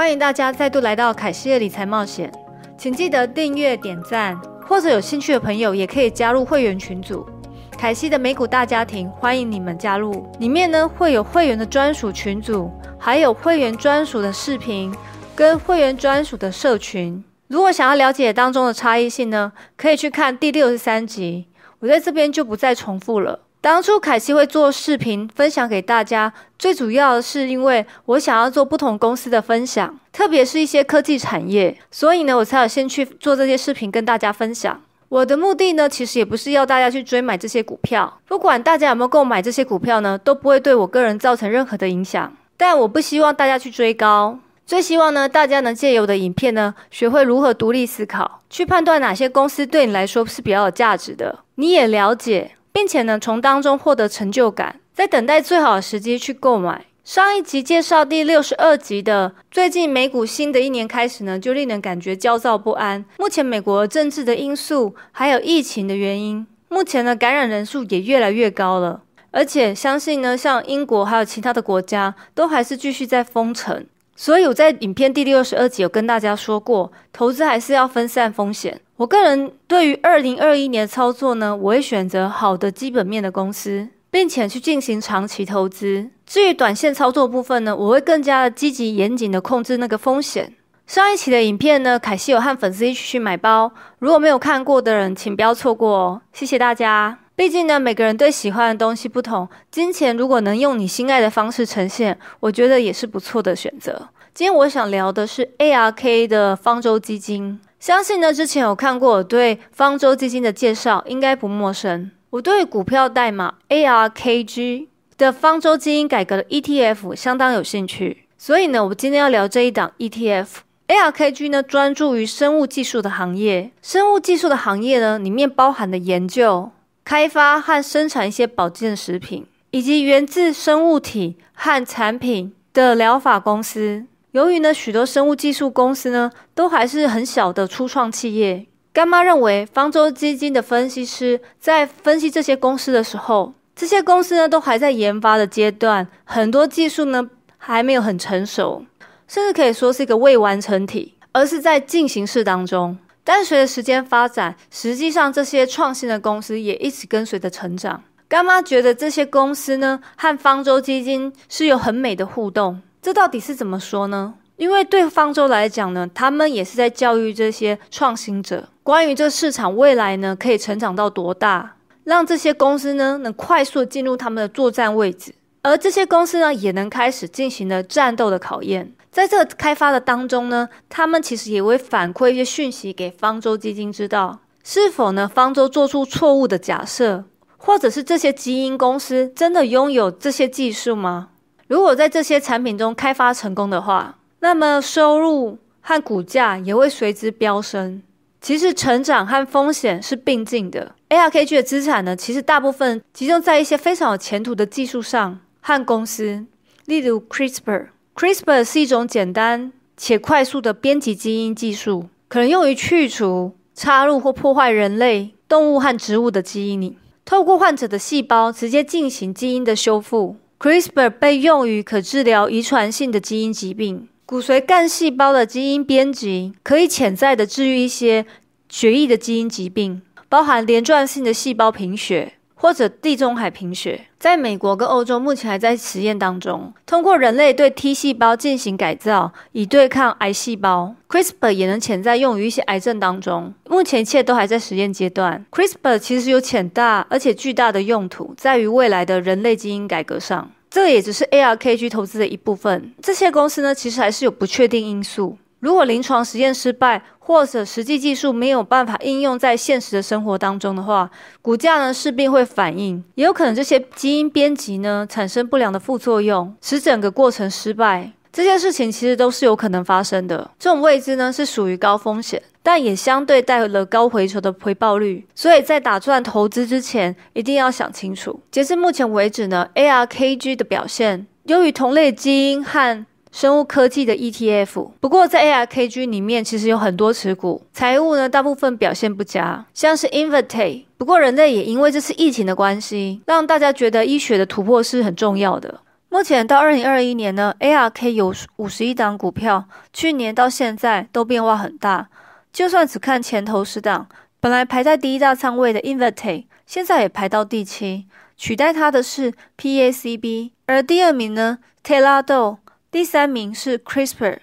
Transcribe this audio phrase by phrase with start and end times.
[0.00, 2.32] 欢迎大家再度来到凯西的理财冒险，
[2.78, 4.34] 请记得订阅、点赞，
[4.66, 7.28] 或者有兴趣的朋友也可以加入会员群组。
[7.72, 10.26] 凯西的美股大家庭，欢迎你们加入。
[10.38, 14.90] 里面呢会有会员的专属群组，还有会员专属的视频，
[15.36, 17.22] 跟会员专属的社群。
[17.48, 21.48] 如果想要了解当中的差异性呢，可以去看第六十三集，
[21.80, 23.40] 我在这边就不再重复了。
[23.62, 34.80] 当初凯西会做视频分享给大家，最主要的是因为我想要做不同公司的分享，特别是一些科技产业，所以呢，我才有先去做这些视频跟大家分享。
[35.10, 42.34] 我的目的呢，其实也不是要大家去追买这些股票，不管大家有没有购买这些股票呢，都不会对我个人造成任何的影响。
[42.56, 52.52] 但我不希望大家去追高，最希望呢，大家能借由的影片呢，学会如何独立思考，去判断哪些公司对你来说是比较有价值的，你也了解。
[52.72, 56.86] 并且呢，从当中获得成就感，在等待最好的时机去购买。
[57.02, 63.04] 上一集介绍第六十二集的，最近美股新的一年开始呢，就令人感觉焦躁不安。
[63.18, 69.02] 目前美国政治的因素，还有疫情的原因，目前呢感染人数也越来越高了。
[69.32, 73.84] 而且相信呢，像英国还有其他的国家，都还是继续在封城。
[74.14, 78.80] 所以我在影片第六十二集有跟大家说过，投资还是要分散风险。
[79.00, 86.10] 我个人对于二零二一年的操作呢，我会选择好的基本面的公司，并且去进行长期投资。
[86.26, 90.52] 至于短线操作部分呢，我会更加的积极严谨的控制那个风险。
[90.86, 96.20] 上一期的影片呢，凯西有和粉丝一起去买包，如果没有看过的人，请不要错过哦。
[96.34, 97.20] 谢谢大家。
[97.34, 104.10] 毕竟呢，每个人对喜欢的东西不同，金钱如果能用你心爱的方式呈现，我觉得也是不错的选择。
[104.34, 112.10] 今天我想聊的是 ARK 的方舟基金，相信呢之前有看过我对方舟基金的介绍，应该不陌生。
[112.28, 120.46] 我对股票代码 ARKG 的方舟基因改革的 ETF 相当有兴趣，所以呢，我今天要聊这一档 ETF。
[120.88, 126.70] ARKG 呢专注于生物技术的行业，生物技术的行业呢里面包含的研究。
[127.02, 134.04] 开发和生产一些保健食品，以及源自生物体和产品的疗法公司。
[134.32, 138.64] 由于呢，许多生物技术公司呢，都还是很小的初创企业。
[138.92, 148.84] 干妈认为，方舟基金的分析师在分析这些公司的时候，这些公司呢，都还在研发的阶段，很多技术呢，还没有很成熟，
[149.26, 152.96] 甚至可以说是一个未完成体，而是在进行式当中。
[153.24, 158.04] 但随着时间发展，实际上这些创新的公司也一直跟随着成长。
[158.28, 162.80] 干妈觉得这些公司呢，和方舟基金是有很美的互动。
[163.02, 164.34] 这到底是怎么说呢？
[164.56, 178.92] 因为对方舟来讲呢，他们也是在教育这些创新者，关于这市场未来呢可以成长到多大，让这些公司呢能快速进入他们的作战位置，而这些公司呢也能开始进行了战斗的考验。
[179.10, 187.24] 在这个开发的当中呢，他们其实也会反馈一些讯息给方舟基金，知道是否呢方舟做出错误的假设，
[187.56, 191.30] 或者是这些基因公司真的拥有这些技术吗？
[191.70, 198.02] 如果在这些产品中开发成功的话，那么收入和股价也会随之飙升。
[198.40, 200.96] 其实成长和风险是并进的。
[201.10, 206.44] ARKG 的资产呢，其实大部分集中在一些非常有前途的技术上和公司，
[206.86, 207.86] 例如 CRISPR。
[208.16, 216.98] CRISPR 是一种简单且快速的编辑基因技术，可能用于去除、插入或破坏人类、动物和植物的基因里。
[217.24, 220.34] 透过患者的细胞直接进行基因的修复。
[220.60, 224.06] CRISPR 被用于可治疗遗传性的基因疾病。
[224.26, 228.26] 骨髓干细胞的基因编辑可以潜在的治愈一些
[228.68, 232.34] 血液的基因疾病，包含连状性的细胞贫血。
[232.60, 236.70] 或者地中海贫血，在美国跟欧洲目前还在实验当中。
[236.84, 240.94] 通过人类对 T 细胞进行改造，以对抗癌细胞。
[241.08, 243.54] CRISPR 也能潜在用于一些癌症当中。
[243.70, 245.42] 目前一切都还在实验阶段。
[245.50, 250.50] CRISPR 其实有潜大而且巨大的用途，在于未来的人类基因改革上。
[250.68, 252.92] 这也只是 ARKG 投资的一部分。
[253.02, 255.38] 这些公司呢，其实还是有不确定因素。
[255.60, 261.10] 如果临床实验失败，或者实际技术没有办法应用在现实的生活当中的话，
[261.40, 268.12] 股价呢势必会反应，也有可能这些基因编辑呢产生不良的副作用，使整个过程失败。
[268.32, 270.50] 这些事情其实都是有可能发生的。
[270.58, 275.26] 这种未知呢是属于高风险，但也相对带了高回酬的回报率。
[275.34, 278.40] 所以在打算投资之前，一定要想清楚。
[278.52, 290.84] 截至目前为止呢，ARKG 的表现由于同类基因和生物科技的 ETF，不过在 ARKG 里面其实有很多持股，财务呢大部分表现不佳，像是 Invite。
[290.98, 295.80] 不过人类也因为这次疫情的关系，让大家觉得医学的突破是很重要的。
[296.08, 302.08] 目前到二零二一年呢，ARK 有五十一档股票，去年到现在都变化很大。
[302.52, 304.08] 就算只看前头十档，
[304.40, 308.06] 本来排在第一大仓位的 Invite，现在也排到第七，
[308.36, 312.56] 取代它的是 PACB，而第二名呢 Telado，
[312.90, 314.38] 第三名是 CRISPR。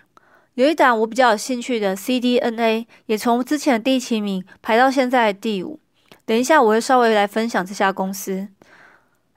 [0.54, 5.80] 有一档我比较有兴趣的 CDNA，也从之前的第七名排到现在的第五。
[6.26, 8.48] 等一下我会稍微来分享这家公司。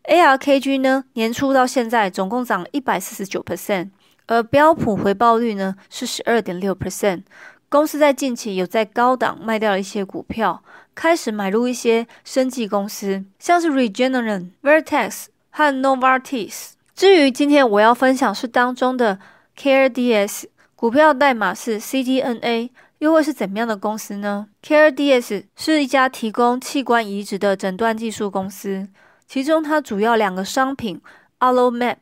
[0.05, 3.91] ARKG 呢，年初到现在总共涨一百四十九 percent，
[4.27, 7.25] 而标普回报率呢是十二点六 percent。
[7.69, 10.63] 公司在近期有在高档卖掉了一些股票，
[10.95, 16.71] 开始买入一些生技公司，像是 Regeneron、Vertex 和 Novartis。
[17.00, 19.19] 至于今天我要分享是当中的
[19.56, 20.44] CareDS。
[20.76, 22.69] 股票代码是 CDNA，
[22.99, 28.87] 又会是怎么样的公司呢？CareDS 是一家提供器官移植的诊断技术公司，
[29.26, 31.00] 其中它主要两个商品
[31.38, 31.97] AlloMap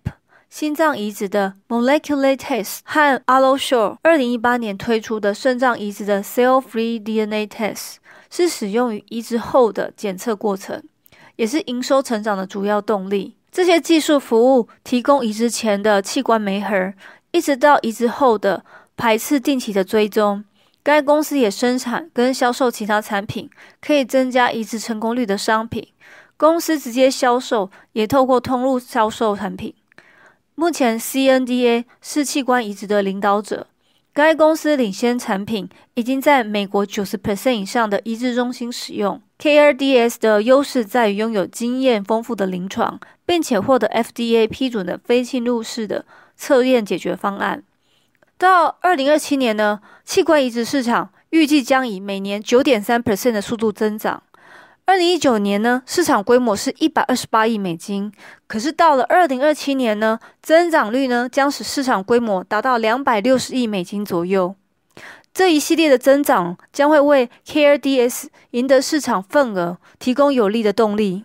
[0.50, 7.98] 心脏移植的 Molecular Test 和 AlloSure 二零一八年推出的肾脏移植的 Cell-Free DNA Test，
[8.28, 10.82] 是使用于移植后的检测过程，
[11.36, 13.36] 也是营收成长的主要动力。
[13.58, 16.94] 这些技术服务提供移植前的器官媒核。
[17.32, 18.64] 一直到移植后的
[18.96, 20.44] 排斥定期的追踪，
[20.80, 23.50] 该公司也生产跟销售其他产品，
[23.80, 25.88] 可以增加移植成功率的商品。
[26.36, 29.74] 公司直接销售，也透过通路销售产品。
[30.54, 33.66] 目前 CNDA 是器官移植的领导者，
[34.18, 39.22] 该公司领先产品已经在美国九十 percent 以上的移植中心使用。
[39.38, 46.04] KRDS 的优势在于拥有经验丰富的临床，并且获得 FDA 批准的非侵入式的。
[46.36, 47.62] 测验解决方案。
[48.36, 54.24] 到二零二七年呢，器官移植市场预计将以每年九点三 percent 的速度增长。
[54.88, 58.10] 二零一九年呢，市场规模是一百二十八亿美金。
[58.46, 64.54] 可是到了二零二七年呢，增长率呢将使市场规模达到两百六十亿美金左右。
[65.34, 71.24] 这一系列的增长将会为 CareDS 赢得市场份额提供有力的动力。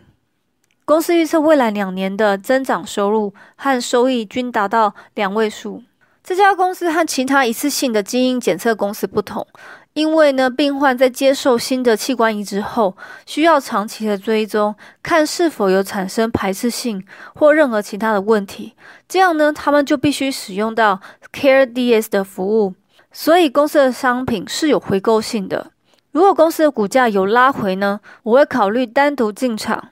[0.83, 5.81] 公司预测未来两年的增长收入和收益均达到两位数。
[6.21, 9.45] 这家公司和其他一次性的基因检测公司不同，
[9.93, 12.97] 因为呢，病患在接受新的器官移植后，
[13.27, 17.05] 需要长期的追踪，看是否有产生排斥性
[17.35, 18.73] 或任何其他的问题。
[19.07, 20.99] 这样呢，他们就必须使用到
[21.31, 22.73] CareDS 的服务。
[23.11, 25.71] 所以，公司的商品是有回购性的。
[26.11, 29.89] 如果公司的股价有拉回呢，我会考虑单独进场。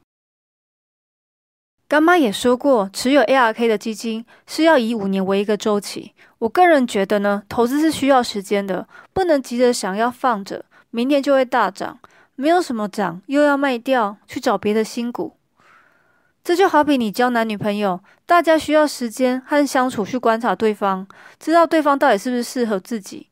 [1.92, 6.14] 干妈也说过，持有 ARK 的基金是要以五年为一个周期。
[6.40, 12.00] 我个人觉得呢，投资是需要时间的，不能急着想要放着，明天就会大涨，
[12.38, 15.36] 没有什么涨又要卖掉去找别的新股。
[16.42, 21.06] 这就好比你交男女朋友，大家需要时间和相处去观察对方，
[21.42, 23.28] 知道对方到底是不是适合自己，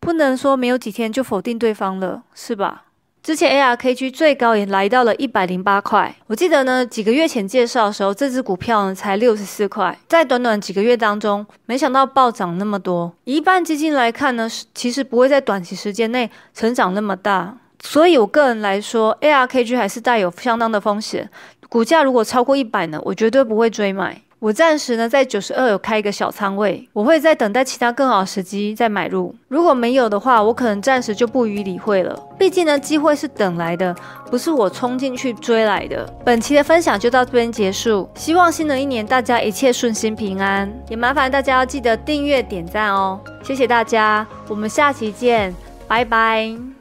[0.00, 2.86] 不能说没有几天就否定对方了，是吧？
[3.22, 13.12] 之前 ARKG 最高也来到了一百零八块，我记得呢，几个月前介绍的时候，这只股票呢才六十四块，在短短几个月当中，没想到暴涨那么多。
[13.24, 21.28] 一般基金来看呢，其实不会在短期时间内成长那么大，所以我个人来说，ARKG 还是带有相当的风险。
[21.68, 24.22] 股价如果超过一百呢，我绝对不会追买。
[24.40, 29.34] 我暂时呢在九十二有开一个小仓位，我会在等待其他更好时机再买入。
[29.48, 32.18] 如果没有的话，我可能暂时就不予理会了。
[32.38, 33.94] 毕竟呢，机会是等来的，
[34.30, 36.10] 不是我冲进去追来的。
[36.24, 45.54] 本期的分享就到这边结束，希望新的一年大家一切顺心平安，也麻烦大家要记得订阅点赞哦，谢谢大家，我们下期见，
[45.86, 46.79] 拜拜。